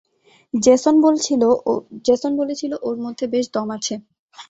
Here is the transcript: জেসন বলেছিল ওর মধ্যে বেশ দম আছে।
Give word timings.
জেসন 0.53 0.95
বলেছিল 2.39 2.71
ওর 2.87 2.95
মধ্যে 3.05 3.25
বেশ 3.33 3.45
দম 3.53 3.67
আছে। 3.77 3.93